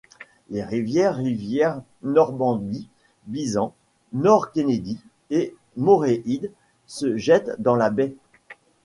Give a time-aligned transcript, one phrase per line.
[0.49, 2.89] Les rivières rivière Normanby,
[3.27, 3.75] Bizant,
[4.13, 6.51] North Kennedy et Morehead
[6.87, 8.15] se jettent dans la baie.